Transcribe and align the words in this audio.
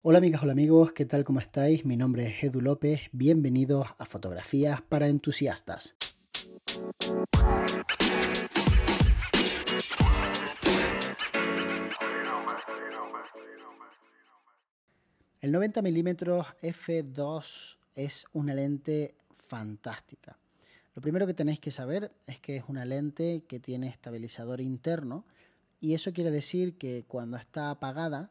Hola 0.00 0.18
amigas, 0.18 0.44
hola 0.44 0.52
amigos, 0.52 0.92
¿qué 0.92 1.06
tal? 1.06 1.24
¿Cómo 1.24 1.40
estáis? 1.40 1.84
Mi 1.84 1.96
nombre 1.96 2.28
es 2.28 2.44
Edu 2.44 2.60
López, 2.60 3.00
bienvenidos 3.10 3.88
a 3.98 4.04
Fotografías 4.04 4.80
para 4.80 5.08
Entusiastas. 5.08 5.96
El 15.40 15.50
90 15.50 15.82
mm 15.82 16.08
f2 16.62 17.78
es 17.94 18.26
una 18.32 18.54
lente 18.54 19.16
fantástica. 19.32 20.38
Lo 20.94 21.02
primero 21.02 21.26
que 21.26 21.34
tenéis 21.34 21.58
que 21.58 21.72
saber 21.72 22.12
es 22.28 22.38
que 22.38 22.54
es 22.58 22.62
una 22.68 22.84
lente 22.84 23.42
que 23.48 23.58
tiene 23.58 23.88
estabilizador 23.88 24.60
interno 24.60 25.26
y 25.80 25.94
eso 25.94 26.12
quiere 26.12 26.30
decir 26.30 26.78
que 26.78 27.04
cuando 27.08 27.36
está 27.36 27.70
apagada 27.70 28.30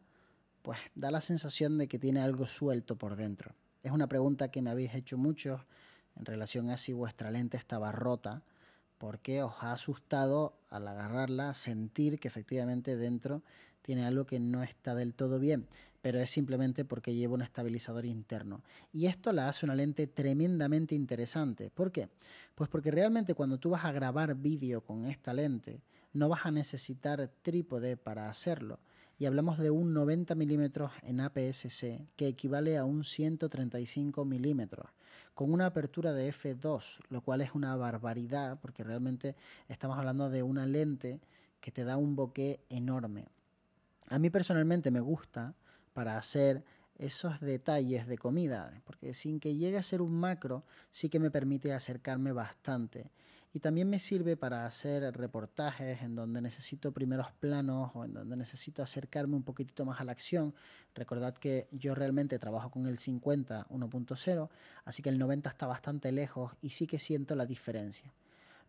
pues 0.68 0.79
da 0.95 1.11
la 1.11 1.21
sensación 1.21 1.77
de 1.77 1.88
que 1.88 1.97
tiene 1.97 2.20
algo 2.20 2.45
suelto 2.45 2.97
por 2.97 3.16
dentro. 3.16 3.55
Es 3.84 3.94
una 3.94 4.09
pregunta 4.09 4.52
que 4.52 4.62
me 4.62 4.70
habéis 4.70 4.95
hecho 4.95 5.17
muchos 5.17 5.62
en 6.17 6.26
relación 6.26 6.70
a 6.70 6.76
si 6.76 6.91
vuestra 6.91 7.31
lente 7.31 7.55
estaba 7.55 7.93
rota, 7.93 8.43
porque 8.98 9.41
os 9.43 9.53
ha 9.62 9.71
asustado 9.71 10.59
al 10.70 10.85
agarrarla 10.90 11.53
sentir 11.53 12.20
que 12.20 12.27
efectivamente 12.27 12.98
dentro 12.98 13.43
tiene 13.81 14.05
algo 14.05 14.26
que 14.26 14.41
no 14.41 14.62
está 14.62 14.93
del 14.93 15.13
todo 15.13 15.40
bien, 15.40 15.67
pero 16.02 16.20
es 16.20 16.30
simplemente 16.31 16.84
porque 16.84 17.15
lleva 17.15 17.35
un 17.35 17.43
estabilizador 17.43 18.05
interno. 18.05 18.62
Y 18.91 19.05
esto 19.05 19.31
la 19.31 19.48
hace 19.48 19.65
una 19.65 19.73
lente 19.73 20.05
tremendamente 20.05 20.95
interesante. 20.95 21.70
¿Por 21.70 21.93
qué? 21.93 22.09
Pues 22.55 22.70
porque 22.70 22.91
realmente 22.91 23.35
cuando 23.35 23.57
tú 23.57 23.70
vas 23.70 23.85
a 23.85 23.93
grabar 23.93 24.35
vídeo 24.35 24.81
con 24.81 25.05
esta 25.05 25.34
lente, 25.34 25.79
no 26.12 26.27
vas 26.27 26.45
a 26.45 26.52
necesitar 26.52 27.26
trípode 27.41 27.95
para 27.95 28.29
hacerlo 28.29 28.79
y 29.20 29.26
hablamos 29.26 29.57
de 29.57 29.71
un 29.71 29.94
90 29.94 30.35
milímetros 30.35 30.91
en 31.03 31.20
APS-C 31.20 32.05
que 32.16 32.27
equivale 32.27 32.77
a 32.77 32.85
un 32.85 33.03
135 33.03 34.26
milímetros 34.26 34.88
con 35.34 35.53
una 35.53 35.68
apertura 35.68 36.13
de 36.13 36.29
f2, 36.29 36.99
lo 37.10 37.21
cual 37.21 37.41
es 37.41 37.51
una 37.54 37.76
barbaridad 37.76 38.60
porque 38.60 38.84
realmente 38.84 39.35
estamos 39.68 39.98
hablando 39.98 40.29
de 40.29 40.43
una 40.43 40.65
lente 40.65 41.20
que 41.62 41.71
te 41.71 41.84
da 41.84 41.98
un 41.98 42.15
bokeh 42.15 42.60
enorme. 42.70 43.27
A 44.10 44.20
mí 44.20 44.29
personalmente 44.29 44.90
me 44.90 44.99
gusta 44.99 45.54
para 45.93 46.18
hacer 46.18 46.63
esos 46.98 47.40
detalles 47.40 48.07
de 48.07 48.18
comida, 48.18 48.82
porque 48.85 49.13
sin 49.13 49.40
que 49.40 49.55
llegue 49.55 49.77
a 49.77 49.84
ser 49.84 50.01
un 50.01 50.13
macro, 50.13 50.63
sí 50.90 51.10
que 51.10 51.20
me 51.20 51.29
permite 51.29 51.73
acercarme 51.73 52.32
bastante 52.32 53.12
y 53.58 53.60
también 53.60 53.90
me 53.90 53.98
sirve 53.98 54.38
para 54.38 54.68
hacer 54.68 55.02
reportajes 55.18 56.04
en 56.04 56.13
donde 56.13 56.44
necesito 56.44 56.91
primeros 56.91 57.32
planos 57.32 57.90
o 57.96 58.05
en 58.05 58.13
donde 58.13 58.38
necesito 58.38 58.84
acercarme 58.84 59.36
un 59.36 59.41
poquitito 59.41 59.84
más 59.84 60.00
a 60.00 60.04
la 60.04 60.12
acción. 60.12 60.54
Recordad 60.94 61.34
que 61.34 61.68
yo 61.72 61.96
realmente 61.96 62.38
trabajo 62.38 62.70
con 62.70 62.85
el 62.85 63.00
50 63.00 63.66
1.0, 63.70 64.50
así 64.85 65.02
que 65.02 65.09
el 65.09 65.18
90 65.18 65.50
está 65.50 65.66
bastante 65.66 66.12
lejos 66.12 66.53
y 66.62 66.69
sí 66.69 66.85
que 66.85 67.00
siento 67.00 67.35
la 67.35 67.47
diferencia. 67.47 68.13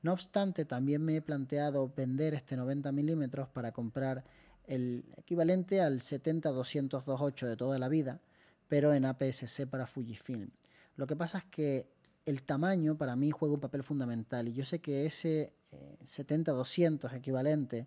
No 0.01 0.15
obstante, 0.15 0.65
también 0.65 1.05
me 1.05 1.17
he 1.17 1.21
planteado 1.21 1.93
vender 1.95 2.33
este 2.33 2.57
90 2.57 2.91
milímetros 2.91 3.51
para 3.51 3.73
comprar 3.73 4.25
el 4.65 5.05
equivalente 5.19 5.83
al 5.83 6.01
70-200-28 6.01 7.47
de 7.47 7.57
toda 7.59 7.79
la 7.79 7.91
vida, 7.91 8.23
pero 8.69 8.95
en 8.95 9.05
APS-C 9.05 9.67
para 9.67 9.87
Fujifilm. 9.87 10.49
Lo 10.97 11.07
que 11.07 11.15
pasa 11.15 11.37
es 11.37 11.45
que 11.45 11.98
el 12.27 12.43
tamaño 12.43 12.97
para 12.97 13.17
mí 13.17 13.31
juega 13.31 13.55
un 13.55 13.61
papel 13.61 13.83
fundamental 13.83 14.49
y 14.49 14.53
yo 14.53 14.65
sé 14.65 14.81
que 14.81 15.07
ese 15.07 15.55
70-200 16.05 17.13
eh, 17.13 17.17
equivalente 17.17 17.87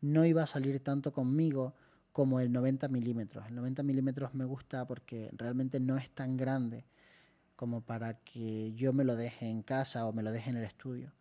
no 0.00 0.24
iba 0.24 0.42
a 0.42 0.46
salir 0.46 0.80
tanto 0.80 1.12
conmigo 1.12 1.74
como 2.12 2.40
el 2.40 2.50
90 2.52 2.88
milímetros. 2.88 3.46
El 3.46 3.56
90 3.56 3.82
milímetros 3.82 4.34
me 4.34 4.44
gusta 4.44 4.86
porque 4.86 5.30
realmente 5.34 5.80
no 5.80 5.96
es 5.96 6.10
tan 6.10 6.36
grande 6.36 6.84
como 7.56 7.80
para 7.80 8.14
que 8.20 8.72
yo 8.74 8.92
me 8.92 9.04
lo 9.04 9.16
deje 9.16 9.48
en 9.48 9.62
casa 9.62 10.06
o 10.06 10.12
me 10.12 10.22
lo 10.22 10.32
deje 10.32 10.50
en 10.50 10.56
el 10.56 10.64
estudio. 10.64 11.12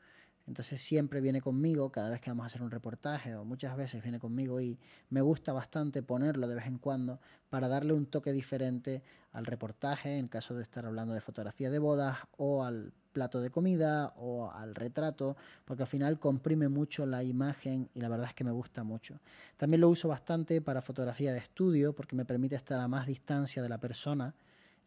Entonces 0.47 0.79
siempre 0.81 1.21
viene 1.21 1.41
conmigo 1.41 1.91
cada 1.91 2.09
vez 2.09 2.21
que 2.21 2.29
vamos 2.29 2.43
a 2.43 2.47
hacer 2.47 2.61
un 2.61 2.69
reportaje 2.69 3.35
o 3.35 3.43
muchas 3.43 3.75
veces 3.75 4.03
viene 4.03 4.19
conmigo 4.19 4.61
y 4.61 4.77
me 5.09 5.21
gusta 5.21 5.53
bastante 5.53 6.03
ponerlo 6.03 6.47
de 6.47 6.55
vez 6.55 6.67
en 6.67 6.77
cuando 6.77 7.19
para 7.49 7.67
darle 7.67 7.93
un 7.93 8.05
toque 8.05 8.31
diferente 8.31 9.01
al 9.31 9.45
reportaje 9.45 10.17
en 10.17 10.27
caso 10.27 10.53
de 10.55 10.63
estar 10.63 10.85
hablando 10.85 11.13
de 11.13 11.21
fotografía 11.21 11.69
de 11.69 11.79
bodas 11.79 12.17
o 12.37 12.63
al 12.63 12.93
plato 13.15 13.39
de 13.41 13.49
comida 13.49 14.13
o 14.17 14.51
al 14.51 14.75
retrato, 14.75 15.37
porque 15.63 15.83
al 15.83 15.87
final 15.87 16.19
comprime 16.19 16.67
mucho 16.67 17.05
la 17.05 17.23
imagen 17.23 17.89
y 17.93 18.01
la 18.01 18.09
verdad 18.09 18.27
es 18.27 18.33
que 18.33 18.43
me 18.43 18.51
gusta 18.51 18.83
mucho. 18.83 19.21
También 19.55 19.79
lo 19.81 19.89
uso 19.89 20.09
bastante 20.09 20.61
para 20.61 20.81
fotografía 20.81 21.31
de 21.31 21.39
estudio 21.39 21.95
porque 21.95 22.15
me 22.15 22.25
permite 22.25 22.55
estar 22.55 22.77
a 22.79 22.89
más 22.89 23.07
distancia 23.07 23.63
de 23.63 23.69
la 23.69 23.79
persona 23.79 24.35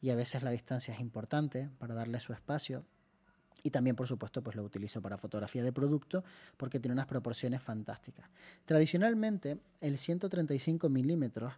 y 0.02 0.10
a 0.10 0.14
veces 0.14 0.42
la 0.42 0.50
distancia 0.50 0.92
es 0.92 1.00
importante 1.00 1.70
para 1.78 1.94
darle 1.94 2.20
su 2.20 2.34
espacio. 2.34 2.84
Y 3.62 3.70
también, 3.70 3.96
por 3.96 4.06
supuesto, 4.06 4.42
pues 4.42 4.56
lo 4.56 4.62
utilizo 4.62 5.02
para 5.02 5.18
fotografía 5.18 5.62
de 5.62 5.72
producto 5.72 6.24
porque 6.56 6.78
tiene 6.78 6.92
unas 6.92 7.06
proporciones 7.06 7.62
fantásticas. 7.62 8.28
Tradicionalmente, 8.64 9.58
el 9.80 9.98
135 9.98 10.88
milímetros 10.88 11.54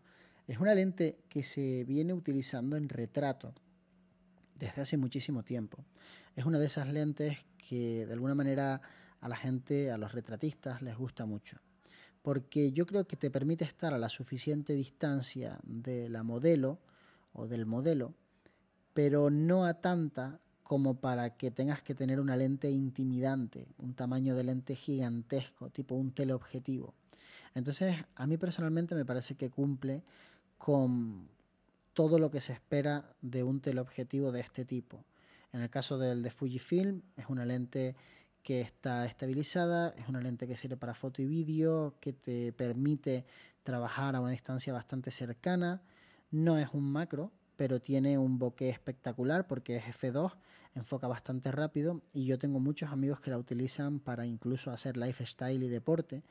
es 0.47 0.59
una 0.59 0.75
lente 0.75 1.19
que 1.29 1.43
se 1.43 1.85
viene 1.85 2.13
utilizando 2.13 2.77
en 2.77 2.89
retrato 2.89 3.55
desde 4.57 4.83
hace 4.83 4.97
muchísimo 4.97 5.43
tiempo. 5.43 5.85
Es 6.37 6.45
una 6.45 6.59
de 6.59 6.67
esas 6.67 6.89
lentes 6.89 7.47
que 7.57 8.07
de 8.07 8.13
alguna 8.13 8.35
manera 8.35 8.81
a 9.21 9.29
la 9.29 9.37
gente, 9.37 9.91
a 9.91 9.99
los 9.99 10.13
retratistas, 10.13 10.83
les 10.83 10.97
gusta 10.97 11.27
mucho. 11.27 11.59
Porque 12.23 12.73
yo 12.73 12.87
creo 12.87 13.07
que 13.07 13.17
te 13.17 13.31
permite 13.31 13.65
estar 13.65 13.95
a 13.95 13.99
la 13.99 14.09
suficiente 14.09 14.75
distancia 14.75 15.59
de 15.63 16.09
la 16.09 16.23
modelo 16.23 16.79
o 17.33 17.47
del 17.47 17.67
modelo, 17.67 18.15
pero 18.93 19.31
no 19.31 19.65
a 19.65 19.75
tanta 19.75 20.41
como 20.71 20.95
para 20.95 21.31
que 21.31 21.51
tengas 21.51 21.83
que 21.83 21.97
tener 21.97 22.21
una 22.21 22.37
lente 22.37 22.71
intimidante, 22.71 23.67
un 23.79 23.93
tamaño 23.95 24.37
de 24.37 24.45
lente 24.45 24.77
gigantesco, 24.77 25.69
tipo 25.69 25.97
un 25.97 26.13
teleobjetivo. 26.13 26.95
Entonces, 27.57 27.97
a 28.15 28.29
mí 28.29 28.37
personalmente 28.37 28.95
me 28.95 29.05
parece 29.05 29.35
que 29.35 29.51
cumple 29.51 30.05
con 30.59 31.27
todo 31.93 32.21
lo 32.21 32.31
que 32.31 32.41
se 32.41 32.53
espera 32.53 33.05
de 33.21 33.43
un 33.43 33.59
teleobjetivo 33.61 34.31
de 34.31 34.43
este 34.43 34.65
tipo. 34.65 35.05
En 35.53 35.61
el 35.61 35.71
caso 35.71 35.99
del 35.99 36.23
de 36.23 36.31
Fujifilm, 36.31 37.03
es 37.17 37.27
una 37.29 37.45
lente 37.45 37.97
que 38.45 38.61
está 38.61 39.07
estabilizada, 39.07 39.89
es 39.99 40.09
una 40.09 40.21
lente 40.21 40.47
que 40.47 40.57
sirve 40.57 40.77
para 40.77 40.95
foto 40.95 41.21
y 41.21 41.27
vídeo, 41.27 41.97
que 41.99 42.13
te 42.13 42.53
permite 42.53 43.27
trabajar 43.65 44.15
a 44.15 44.21
una 44.21 44.31
distancia 44.31 44.73
bastante 44.73 45.11
cercana. 45.11 45.83
No 46.31 46.59
es 46.59 46.69
un 46.73 46.93
macro, 46.93 47.33
pero 47.61 47.79
tiene 47.79 48.17
un 48.17 48.39
bokeh 48.39 48.71
espectacular 48.71 49.47
porque 49.47 49.77
es 49.77 49.85
F2 49.85 50.33
enfoca 50.75 51.09
bastante 51.09 51.53
rápido 51.53 52.01
y 52.11 52.25
yo 52.25 52.39
tengo 52.39 52.59
muchos 52.59 52.91
amigos 52.91 53.21
que 53.21 53.31
la 53.31 53.37
utilizan 53.37 54.01
para 54.01 54.25
incluso 54.25 54.71
hacer 54.71 54.97
lifestyle 54.97 55.63
y 55.63 55.69
deporte 55.69 56.23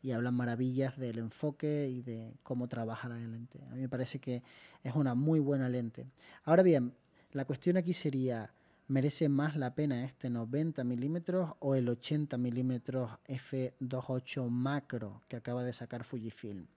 y 0.00 0.12
hablan 0.12 0.36
maravillas 0.36 0.96
del 0.96 1.18
enfoque 1.18 1.88
y 1.88 2.02
de 2.02 2.34
cómo 2.44 2.68
trabaja 2.68 3.08
la 3.08 3.18
lente. 3.18 3.64
A 3.68 3.74
mí 3.74 3.80
me 3.80 3.88
parece 3.88 4.20
que 4.20 4.44
es 4.84 4.94
una 4.94 5.16
muy 5.16 5.40
buena 5.40 5.68
lente. 5.68 6.06
Ahora 6.44 6.62
bien, 6.62 6.92
la 7.32 7.44
cuestión 7.46 7.76
aquí 7.76 7.92
sería, 7.92 8.52
¿merece 8.86 9.28
más 9.28 9.56
la 9.56 9.74
pena 9.74 10.04
este 10.04 10.30
90 10.30 10.84
milímetros 10.84 11.50
o 11.58 11.74
el 11.74 11.88
80 11.88 12.38
milímetros 12.38 13.10
f2.8 13.26 14.48
macro 14.50 15.20
que 15.28 15.34
acaba 15.34 15.64
de 15.64 15.72
sacar 15.72 16.04
Fujifilm? 16.04 16.68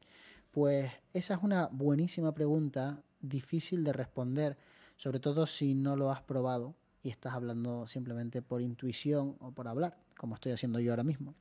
Pues 0.49 0.91
esa 1.13 1.35
es 1.35 1.43
una 1.43 1.67
buenísima 1.67 2.33
pregunta, 2.33 3.03
difícil 3.22 3.84
de 3.84 3.94
responder, 3.94 4.57
sobre 4.96 5.19
todo 5.19 5.47
si 5.47 5.75
no 5.75 5.96
lo 5.96 6.12
has 6.12 6.22
probado 6.22 6.75
y 7.03 7.09
estás 7.09 7.34
hablando 7.34 7.88
simplemente 7.88 8.41
por 8.41 8.62
intuición 8.62 9.35
o 9.40 9.52
por 9.52 9.68
hablar, 9.68 9.97
como 10.18 10.35
estoy 10.35 10.52
haciendo 10.52 10.80
yo 10.80 10.91
ahora 10.91 11.03
mismo. 11.03 11.35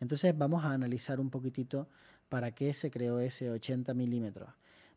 Entonces 0.00 0.36
vamos 0.36 0.64
a 0.64 0.72
analizar 0.72 1.20
un 1.20 1.30
poquitito 1.30 1.88
para 2.28 2.52
qué 2.52 2.72
se 2.74 2.90
creó 2.90 3.18
ese 3.18 3.50
80 3.50 3.94
milímetros. 3.94 4.50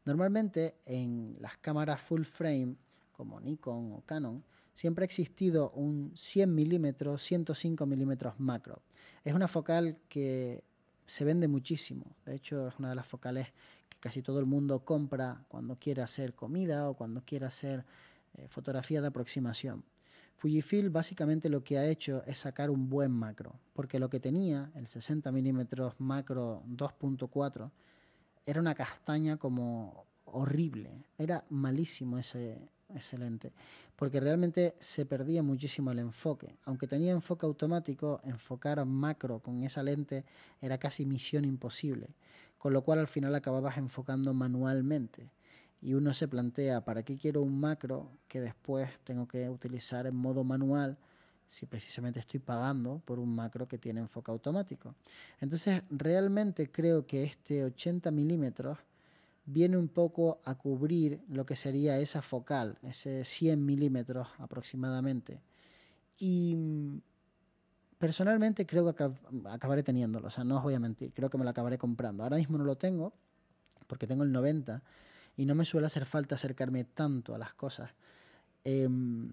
Normalmente 0.06 0.76
en 0.86 1.38
las 1.40 1.58
cámaras 1.58 2.02
full 2.02 2.24
frame, 2.24 2.76
como 3.14 3.40
Nikon 3.40 3.94
o 3.94 4.04
Canon, 4.06 4.44
siempre 4.74 5.04
ha 5.04 5.06
existido 5.06 5.72
un 5.72 6.12
100 6.16 6.54
milímetros, 6.54 7.22
105 7.24 7.86
milímetros 7.86 8.40
macro. 8.40 8.82
Es 9.24 9.34
una 9.34 9.48
focal 9.48 9.98
que 10.10 10.64
se 11.06 11.26
vende 11.26 11.48
muchísimo. 11.48 12.16
De 12.26 12.36
hecho, 12.36 12.68
es 12.68 12.76
una 12.80 12.90
de 12.90 12.96
las 12.96 13.08
focales 13.08 13.48
que 13.90 13.98
casi 14.00 14.22
todo 14.22 14.40
el 14.40 14.46
mundo 14.46 14.84
compra 14.86 15.46
cuando 15.48 15.78
quiere 15.78 16.02
hacer 16.02 16.34
comida 16.34 16.90
o 16.90 16.96
cuando 16.96 17.24
quiere 17.26 17.46
hacer 17.46 17.86
eh, 18.36 18.48
fotografía 18.50 19.02
de 19.02 19.08
aproximación. 19.08 19.84
Fujifilm 20.36 20.92
básicamente 20.92 21.50
lo 21.50 21.64
que 21.64 21.78
ha 21.78 21.88
hecho 21.88 22.24
es 22.26 22.40
sacar 22.40 22.70
un 22.70 22.90
buen 22.90 23.12
macro, 23.12 23.60
porque 23.74 24.00
lo 24.00 24.10
que 24.10 24.20
tenía, 24.20 24.72
el 24.76 24.88
60 24.88 25.32
mm 25.32 25.62
macro 26.00 26.64
2.4, 26.68 27.72
era 28.46 28.60
una 28.60 28.76
castaña 28.76 29.38
como 29.38 30.06
horrible, 30.26 31.06
era 31.18 31.46
malísimo 31.50 32.18
ese, 32.18 32.60
ese 32.96 33.18
lente, 33.18 33.52
porque 33.96 34.20
realmente 34.20 34.76
se 34.80 35.06
perdía 35.06 35.44
muchísimo 35.44 35.92
el 35.92 36.00
enfoque. 36.00 36.56
Aunque 36.66 36.88
tenía 36.88 37.12
enfoque 37.12 37.46
automático, 37.46 38.20
enfocar 38.24 38.84
macro 38.86 39.40
con 39.40 39.64
esa 39.64 39.84
lente 39.84 40.26
era 40.62 40.78
casi 40.78 41.06
misión 41.06 41.46
imposible, 41.46 42.10
con 42.58 42.74
lo 42.74 42.84
cual 42.84 43.00
al 43.00 43.08
final 43.08 43.36
acababas 43.36 43.78
enfocando 43.78 44.34
manualmente 44.34 45.30
y 45.84 45.96
uno 45.96 46.14
se 46.14 46.30
plantea 46.30 46.86
para 46.86 47.04
qué 47.04 47.18
quiero 47.18 47.42
un 47.42 47.60
macro 47.60 48.10
que 48.30 48.40
después 48.40 48.90
tengo 49.04 49.28
que 49.28 49.50
utilizar 49.50 50.08
en 50.08 50.16
modo 50.16 50.46
manual 50.46 50.98
si 51.46 51.66
precisamente 51.66 52.22
estoy 52.22 52.40
pagando 52.40 53.02
por 53.06 53.20
un 53.20 53.36
macro 53.36 53.68
que 53.68 53.78
tiene 53.78 54.00
enfoque 54.00 54.32
automático. 54.32 54.96
Entonces, 55.42 55.84
realmente 55.90 56.72
creo 56.72 57.06
que 57.06 57.24
este 57.24 57.66
80 57.66 58.12
milímetros 58.12 58.80
viene 59.46 59.78
un 59.78 59.88
poco 59.88 60.40
a 60.46 60.56
cubrir 60.56 61.22
lo 61.28 61.46
que 61.46 61.56
sería 61.56 62.00
esa 62.00 62.22
focal, 62.22 62.78
ese 62.82 63.26
100 63.26 63.66
milímetros 63.66 64.28
aproximadamente. 64.38 65.42
Y 66.18 66.56
mm, 66.56 67.02
personalmente 67.98 68.66
creo 68.66 68.94
que 68.96 69.12
acabaré 69.50 69.84
teniéndolo, 69.84 70.28
o 70.28 70.32
sea, 70.32 70.44
no 70.44 70.58
os 70.58 70.64
voy 70.64 70.74
a 70.74 70.80
mentir, 70.80 71.14
creo 71.14 71.30
que 71.30 71.38
me 71.38 71.44
lo 71.44 71.50
acabaré 71.50 71.78
comprando. 71.78 72.24
Ahora 72.24 72.38
mismo 72.38 72.58
no 72.58 72.64
lo 72.64 72.78
tengo, 72.78 73.14
porque 73.88 74.08
tengo 74.08 74.24
el 74.24 74.32
90 74.32 74.82
y 75.36 75.46
no 75.46 75.56
me 75.56 75.66
suele 75.66 75.88
hacer 75.88 76.06
falta 76.06 76.36
acercarme 76.36 76.84
tanto 76.84 77.36
a 77.36 77.38
las 77.38 77.54
cosas. 77.54 77.92
Em, 78.64 79.32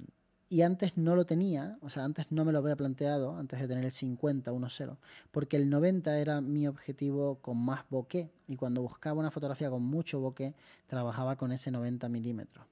y 0.53 0.63
antes 0.63 0.97
no 0.97 1.15
lo 1.15 1.27
tenía, 1.27 1.79
o 1.81 1.91
sea, 1.91 2.03
antes 2.05 2.27
no 2.31 2.45
me 2.45 2.51
lo 2.51 2.59
había 2.59 2.75
planteado, 2.75 3.37
antes 3.37 3.61
de 3.61 3.69
tener 3.69 3.85
el 3.85 3.93
50, 3.93 4.53
1-0, 4.53 4.97
porque 5.31 5.57
el 5.57 5.71
90 5.71 6.19
era 6.19 6.41
mi 6.41 6.67
objetivo 6.67 7.37
con 7.37 7.57
más 7.57 7.85
bokeh, 7.89 8.33
y 8.49 8.57
cuando 8.57 8.83
buscaba 8.83 9.21
una 9.21 9.31
fotografía 9.31 9.71
con 9.71 9.85
mucho 9.85 10.19
bokeh, 10.19 10.57
trabajaba 10.89 11.37
con 11.37 11.53
ese 11.53 11.71
90 11.71 12.09
milímetros. 12.09 12.67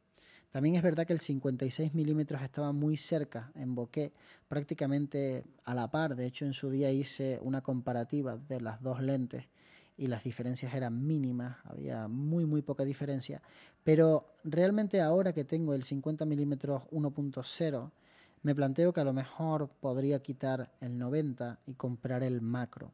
También 0.50 0.74
es 0.74 0.82
verdad 0.82 1.06
que 1.06 1.12
el 1.12 1.20
56 1.20 1.94
milímetros 1.94 2.42
estaba 2.42 2.72
muy 2.72 2.96
cerca 2.96 3.52
en 3.54 3.76
bokeh, 3.76 4.12
prácticamente 4.48 5.44
a 5.64 5.72
la 5.72 5.88
par, 5.88 6.16
de 6.16 6.26
hecho 6.26 6.46
en 6.46 6.54
su 6.54 6.70
día 6.70 6.90
hice 6.90 7.38
una 7.42 7.60
comparativa 7.60 8.36
de 8.36 8.60
las 8.60 8.82
dos 8.82 9.00
lentes, 9.00 9.44
y 9.98 10.06
las 10.06 10.22
diferencias 10.24 10.72
eran 10.72 11.04
mínimas, 11.06 11.56
había 11.64 12.06
muy 12.08 12.46
muy 12.46 12.62
poca 12.62 12.84
diferencia, 12.84 13.42
pero 13.82 14.26
realmente 14.44 15.00
ahora 15.00 15.32
que 15.32 15.44
tengo 15.44 15.74
el 15.74 15.82
50 15.82 16.24
mm 16.24 16.52
1.0, 16.52 17.90
me 18.42 18.54
planteo 18.54 18.92
que 18.92 19.00
a 19.00 19.04
lo 19.04 19.12
mejor 19.12 19.68
podría 19.80 20.22
quitar 20.22 20.70
el 20.80 20.96
90 20.96 21.58
y 21.66 21.74
comprar 21.74 22.22
el 22.22 22.40
macro. 22.40 22.92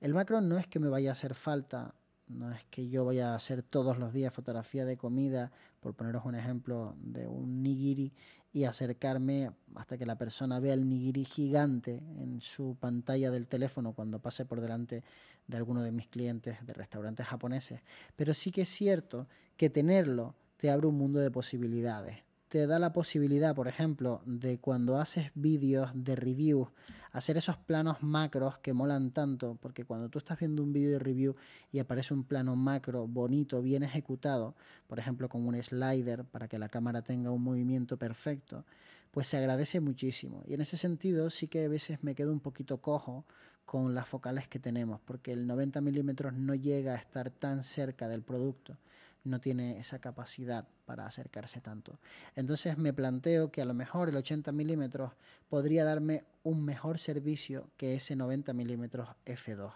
El 0.00 0.12
macro 0.12 0.42
no 0.42 0.58
es 0.58 0.66
que 0.66 0.78
me 0.78 0.88
vaya 0.88 1.10
a 1.10 1.12
hacer 1.12 1.34
falta, 1.34 1.94
no 2.28 2.52
es 2.52 2.64
que 2.66 2.88
yo 2.88 3.06
vaya 3.06 3.32
a 3.32 3.36
hacer 3.36 3.62
todos 3.62 3.98
los 3.98 4.12
días 4.12 4.34
fotografía 4.34 4.84
de 4.84 4.98
comida, 4.98 5.50
por 5.80 5.94
poneros 5.94 6.26
un 6.26 6.34
ejemplo 6.34 6.94
de 6.98 7.26
un 7.26 7.62
nigiri 7.62 8.12
y 8.52 8.64
acercarme 8.64 9.52
hasta 9.74 9.96
que 9.96 10.06
la 10.06 10.16
persona 10.16 10.60
vea 10.60 10.74
el 10.74 10.88
nigiri 10.88 11.24
gigante 11.24 12.02
en 12.16 12.40
su 12.40 12.76
pantalla 12.78 13.30
del 13.30 13.46
teléfono 13.46 13.92
cuando 13.92 14.18
pase 14.18 14.44
por 14.44 14.60
delante 14.60 15.02
de 15.46 15.56
alguno 15.56 15.82
de 15.82 15.92
mis 15.92 16.08
clientes 16.08 16.64
de 16.66 16.72
restaurantes 16.72 17.26
japoneses. 17.26 17.80
Pero 18.16 18.34
sí 18.34 18.50
que 18.50 18.62
es 18.62 18.68
cierto 18.68 19.26
que 19.56 19.70
tenerlo 19.70 20.34
te 20.56 20.70
abre 20.70 20.86
un 20.86 20.96
mundo 20.96 21.20
de 21.20 21.30
posibilidades. 21.30 22.24
Te 22.48 22.66
da 22.66 22.78
la 22.78 22.92
posibilidad, 22.92 23.54
por 23.54 23.66
ejemplo, 23.66 24.22
de 24.24 24.58
cuando 24.58 24.98
haces 24.98 25.32
vídeos 25.34 25.90
de 25.94 26.14
review, 26.14 26.70
hacer 27.10 27.36
esos 27.36 27.56
planos 27.56 28.02
macros 28.02 28.58
que 28.58 28.72
molan 28.72 29.10
tanto, 29.10 29.58
porque 29.60 29.84
cuando 29.84 30.08
tú 30.08 30.18
estás 30.18 30.38
viendo 30.38 30.62
un 30.62 30.72
vídeo 30.72 30.92
de 30.92 30.98
review 31.00 31.34
y 31.72 31.80
aparece 31.80 32.14
un 32.14 32.22
plano 32.22 32.54
macro 32.54 33.08
bonito, 33.08 33.62
bien 33.62 33.82
ejecutado, 33.82 34.54
por 34.86 34.98
ejemplo 35.00 35.28
con 35.28 35.46
un 35.46 35.60
slider 35.60 36.24
para 36.24 36.46
que 36.46 36.58
la 36.58 36.68
cámara 36.68 37.02
tenga 37.02 37.32
un 37.32 37.42
movimiento 37.42 37.96
perfecto, 37.96 38.64
pues 39.10 39.26
se 39.26 39.38
agradece 39.38 39.80
muchísimo. 39.80 40.44
Y 40.46 40.54
en 40.54 40.60
ese 40.60 40.76
sentido 40.76 41.30
sí 41.30 41.48
que 41.48 41.64
a 41.64 41.68
veces 41.68 42.04
me 42.04 42.14
quedo 42.14 42.32
un 42.32 42.40
poquito 42.40 42.80
cojo 42.80 43.24
con 43.66 43.94
las 43.94 44.08
focales 44.08 44.48
que 44.48 44.58
tenemos, 44.58 45.00
porque 45.04 45.32
el 45.32 45.46
90 45.46 45.82
milímetros 45.82 46.32
no 46.32 46.54
llega 46.54 46.94
a 46.94 46.96
estar 46.96 47.30
tan 47.30 47.62
cerca 47.62 48.08
del 48.08 48.22
producto 48.22 48.78
no 49.26 49.40
tiene 49.40 49.78
esa 49.78 49.98
capacidad 49.98 50.66
para 50.84 51.06
acercarse 51.06 51.60
tanto. 51.60 51.98
Entonces 52.34 52.78
me 52.78 52.92
planteo 52.92 53.50
que 53.50 53.62
a 53.62 53.64
lo 53.64 53.74
mejor 53.74 54.08
el 54.08 54.16
80 54.16 54.52
milímetros 54.52 55.12
podría 55.48 55.84
darme 55.84 56.24
un 56.42 56.64
mejor 56.64 56.98
servicio 56.98 57.68
que 57.76 57.94
ese 57.94 58.16
90 58.16 58.52
milímetros 58.54 59.08
f2. 59.26 59.72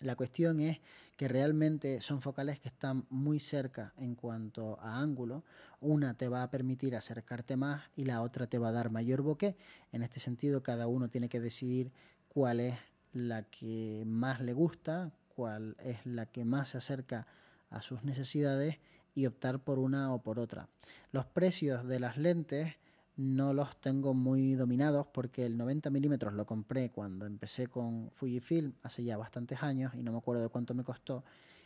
La 0.00 0.16
cuestión 0.16 0.60
es 0.60 0.80
que 1.16 1.28
realmente 1.28 2.00
son 2.00 2.22
focales 2.22 2.58
que 2.58 2.68
están 2.68 3.04
muy 3.10 3.38
cerca 3.38 3.92
en 3.98 4.14
cuanto 4.14 4.80
a 4.80 4.98
ángulo. 4.98 5.44
Una 5.80 6.14
te 6.14 6.28
va 6.28 6.42
a 6.42 6.50
permitir 6.50 6.96
acercarte 6.96 7.58
más 7.58 7.82
y 7.94 8.04
la 8.04 8.22
otra 8.22 8.46
te 8.46 8.56
va 8.56 8.68
a 8.68 8.72
dar 8.72 8.90
mayor 8.90 9.20
bokeh. 9.20 9.56
En 9.92 10.02
este 10.02 10.18
sentido, 10.18 10.62
cada 10.62 10.86
uno 10.86 11.10
tiene 11.10 11.28
que 11.28 11.38
decidir 11.38 11.92
cuál 12.28 12.60
es 12.60 12.76
la 13.12 13.42
que 13.44 14.04
más 14.06 14.40
le 14.40 14.52
gusta, 14.52 15.12
cuál 15.34 15.76
es 15.82 16.04
la 16.04 16.26
que 16.26 16.44
más 16.44 16.70
se 16.70 16.78
acerca 16.78 17.26
a 17.70 17.82
sus 17.82 18.04
necesidades 18.04 18.78
y 19.14 19.26
optar 19.26 19.60
por 19.60 19.78
una 19.78 20.12
o 20.12 20.22
por 20.22 20.38
otra. 20.38 20.68
Los 21.12 21.26
precios 21.26 21.86
de 21.86 22.00
las 22.00 22.16
lentes 22.16 22.76
no 23.16 23.52
los 23.52 23.76
tengo 23.80 24.14
muy 24.14 24.54
dominados 24.54 25.06
porque 25.12 25.44
el 25.44 25.56
90 25.56 25.90
milímetros 25.90 26.32
lo 26.32 26.46
compré 26.46 26.90
cuando 26.90 27.26
empecé 27.26 27.66
con 27.66 28.10
Fujifilm 28.12 28.72
hace 28.82 29.04
ya 29.04 29.18
bastantes 29.18 29.62
años 29.62 29.94
y 29.94 30.02
no 30.02 30.12
me 30.12 30.18
acuerdo 30.18 30.42
de 30.42 30.48
cuánto 30.48 30.74
me 30.74 30.84
costó 30.84 31.24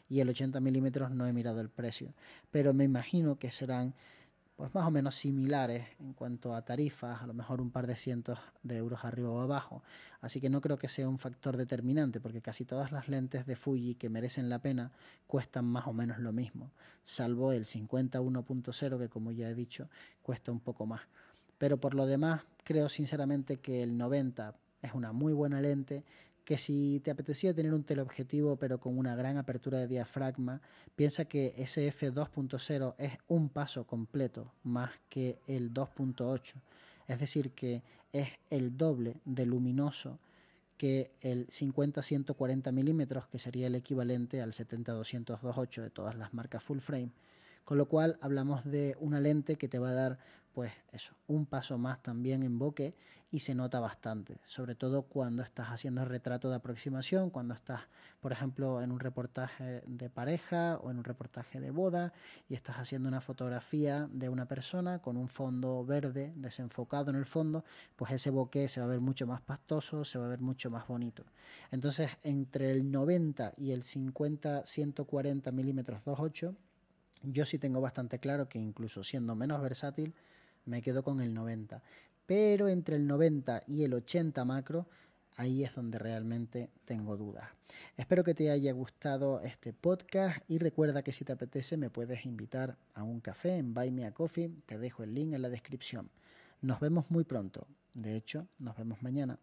y 0.09 0.21
el 0.21 0.29
80 0.29 0.61
milímetros 0.61 1.13
no 1.13 1.27
he 1.27 1.33
mirado 1.33 1.61
el 1.61 1.69
precio 1.69 2.13
pero 2.51 2.75
me 2.75 2.85
imagino 2.85 3.39
que 3.39 3.53
serán 3.53 3.95
pues 4.57 4.73
más 4.75 4.87
o 4.87 4.91
menos 4.91 5.17
similares 5.17 5.85
en 5.99 6.13
cuanto 6.13 6.55
a 6.55 6.65
tarifas, 6.65 7.23
a 7.23 7.27
lo 7.27 7.35
mejor 7.35 7.61
un 7.61 7.71
par 7.71 7.87
de 7.87 7.97
cientos 7.97 8.39
de 8.63 8.77
euros 8.77 9.05
arriba 9.05 9.31
o 9.31 9.41
abajo. 9.41 9.83
Así 10.21 10.41
que 10.41 10.49
no 10.49 10.61
creo 10.61 10.79
que 10.79 10.89
sea 10.89 11.09
un 11.09 11.19
factor 11.19 11.57
determinante, 11.57 12.21
porque 12.21 12.41
casi 12.41 12.65
todas 12.65 12.93
las 12.93 13.09
lentes 13.09 13.47
de 13.47 13.57
Fuji 13.57 13.97
que 13.97 14.09
merecen 14.09 14.49
la 14.49 14.61
pena 14.61 14.93
cuestan 15.27 15.65
más 15.65 15.87
o 15.87 15.93
menos 15.93 16.19
lo 16.19 16.33
mismo, 16.33 16.71
salvo 17.03 17.53
el 17.53 17.65
51.0 17.65 18.99
que 18.99 19.09
como 19.09 19.33
ya 19.33 19.49
he 19.49 19.55
dicho 19.55 19.89
cuesta 20.23 20.53
un 20.53 20.61
poco 20.61 20.87
más. 20.87 21.03
Pero 21.59 21.79
por 21.79 21.95
lo 21.95 22.07
demás, 22.07 22.43
creo 22.63 22.89
sinceramente 22.89 23.59
que 23.59 23.83
el 23.83 23.97
90 23.97 24.55
es 24.83 24.95
una 24.95 25.13
muy 25.13 25.33
buena 25.33 25.61
lente 25.61 26.05
que 26.45 26.59
si 26.59 27.01
te 27.01 27.11
apetecía 27.11 27.55
tener 27.55 27.73
un 27.73 27.85
teleobjetivo 27.85 28.57
pero 28.57 28.79
con 28.79 28.99
una 28.99 29.17
gran 29.17 29.39
apertura 29.39 29.79
de 29.79 29.89
diafragma, 29.89 30.61
piensa 30.95 31.25
que 31.25 31.55
ese 31.57 31.91
f2.0 31.91 32.95
es 32.99 33.13
un 33.29 33.49
paso 33.49 33.87
completo 33.87 34.53
más 34.63 34.91
que 35.09 35.39
el 35.47 35.73
2.8. 35.73 36.55
Es 37.09 37.19
decir, 37.19 37.51
que 37.53 37.83
es 38.13 38.29
el 38.51 38.77
doble 38.77 39.17
de 39.25 39.47
luminoso 39.47 40.19
que 40.77 41.13
el 41.21 41.47
50-140 41.47 42.73
milímetros, 42.73 43.27
que 43.29 43.39
sería 43.39 43.69
el 43.69 43.75
equivalente 43.75 44.41
al 44.41 44.53
70-200-2.8 44.53 45.83
de 45.83 45.91
todas 45.91 46.17
las 46.17 46.35
marcas 46.35 46.63
full 46.63 46.79
frame. 46.79 47.11
Con 47.65 47.79
lo 47.79 47.87
cual 47.87 48.19
hablamos 48.21 48.65
de 48.65 48.97
una 49.01 49.21
lente 49.21 49.57
que 49.57 49.69
te 49.69 49.79
va 49.79 49.91
a 49.91 49.95
dar 49.95 50.19
pues 50.55 50.73
eso, 50.93 51.15
un 51.27 51.47
paso 51.47 51.79
más 51.79 52.01
también 52.01 52.45
en 52.45 52.61
bokeh 52.61 52.95
y 53.33 53.41
se 53.41 53.57
nota 53.57 53.81
bastante, 53.81 54.39
sobre 54.45 54.77
todo 54.77 55.03
cuando 55.03 55.43
estás 55.43 55.67
haciendo 55.67 56.05
retrato 56.05 56.49
de 56.49 56.55
aproximación, 56.55 57.31
cuando 57.31 57.55
estás, 57.55 57.81
por 58.21 58.31
ejemplo, 58.31 58.81
en 58.81 58.93
un 58.93 59.01
reportaje 59.01 59.83
de 59.85 60.09
pareja 60.09 60.79
o 60.81 60.93
en 60.93 60.99
un 60.99 61.05
reportaje 61.05 61.61
de 61.61 61.73
boda 61.73 62.13
y 62.49 62.55
estás 62.55 62.77
haciendo 62.77 63.09
una 63.09 63.21
fotografía 63.21 64.09
de 64.13 64.29
una 64.29 64.47
persona 64.47 65.01
con 65.03 65.17
un 65.17 65.27
fondo 65.27 65.85
verde 65.85 66.33
desenfocado 66.37 67.11
en 67.11 67.17
el 67.17 67.27
fondo, 67.27 67.65
pues 67.97 68.13
ese 68.13 68.31
bokeh 68.31 68.69
se 68.69 68.79
va 68.79 68.87
a 68.87 68.91
ver 68.91 69.01
mucho 69.01 69.27
más 69.27 69.41
pastoso, 69.41 70.05
se 70.05 70.21
va 70.21 70.27
a 70.27 70.29
ver 70.29 70.41
mucho 70.41 70.71
más 70.71 70.87
bonito. 70.87 71.25
Entonces, 71.73 72.11
entre 72.23 72.71
el 72.71 72.93
90 72.93 73.55
y 73.57 73.73
el 73.73 73.83
50-140 73.83 75.51
milímetros 75.51 76.05
2.8, 76.05 76.55
yo 77.25 77.45
sí 77.47 77.59
tengo 77.59 77.81
bastante 77.81 78.19
claro 78.19 78.49
que 78.49 78.59
incluso 78.59 79.05
siendo 79.05 79.35
menos 79.35 79.61
versátil, 79.63 80.15
me 80.65 80.83
quedo 80.83 81.03
con 81.03 81.21
el 81.21 81.35
90. 81.35 81.83
Pero 82.27 82.69
entre 82.69 82.97
el 82.97 83.07
90 83.07 83.63
y 83.67 83.85
el 83.85 83.95
80 83.95 84.45
macro, 84.45 84.87
ahí 85.37 85.65
es 85.65 85.75
donde 85.75 85.99
realmente 85.99 86.71
tengo 86.85 87.17
dudas. 87.17 87.49
Espero 87.97 88.25
que 88.25 88.35
te 88.35 88.51
haya 88.51 88.73
gustado 88.73 89.41
este 89.41 89.73
podcast 89.73 90.39
y 90.49 90.59
recuerda 90.59 91.03
que 91.03 91.13
si 91.13 91.25
te 91.25 91.33
apetece 91.33 91.77
me 91.77 91.91
puedes 91.91 92.25
invitar 92.25 92.77
a 92.95 93.03
un 93.03 93.21
café 93.21 93.57
en 93.57 93.75
Buy 93.75 93.91
Me 93.91 94.07
a 94.07 94.13
Coffee, 94.13 94.51
te 94.67 94.79
dejo 94.79 95.03
el 95.03 95.15
link 95.15 95.35
en 95.35 95.43
la 95.43 95.51
descripción. 95.51 96.11
Nos 96.61 96.81
vemos 96.81 97.11
muy 97.11 97.25
pronto, 97.25 97.67
de 97.95 98.17
hecho 98.17 98.47
nos 98.59 98.77
vemos 98.77 99.03
mañana. 99.03 99.39